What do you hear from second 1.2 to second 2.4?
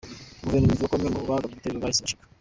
bagabye igitero bahise bacika.